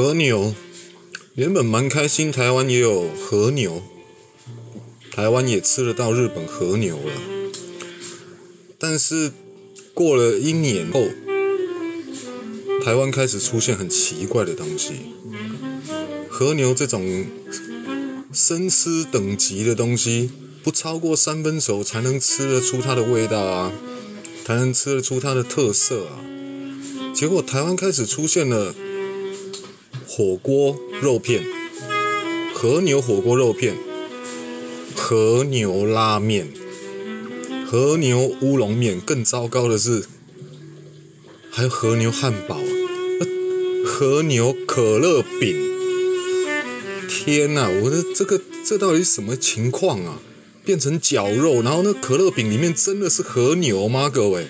[0.00, 0.54] 和牛
[1.34, 3.82] 原本蛮开心，台湾也有和牛，
[5.12, 7.12] 台湾也吃得到日本和牛了。
[8.78, 9.30] 但是
[9.92, 11.06] 过了一年后，
[12.82, 14.92] 台湾开始出现很奇怪的东西，
[16.30, 17.26] 和牛这种
[18.32, 20.30] 生吃等级的东西，
[20.62, 23.70] 不超过三分熟才能吃得出它的味道啊，
[24.46, 26.24] 才能吃得出它的特色啊。
[27.14, 28.74] 结果台湾开始出现了
[30.12, 31.40] 火锅肉片、
[32.52, 33.76] 和牛火锅肉片、
[34.96, 36.48] 和牛拉面、
[37.64, 40.06] 和牛乌龙面，更糟糕的是
[41.48, 42.58] 还有和牛汉堡、
[43.86, 45.56] 和牛可乐饼。
[47.08, 50.18] 天呐，我的这个这到底什么情况啊？
[50.64, 54.10] 变成绞肉，然后那可乐饼里面真的是和牛吗？
[54.12, 54.48] 各位？